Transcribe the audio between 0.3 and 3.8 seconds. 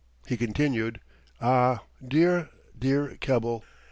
continued: "Ah, dear, dear Keble!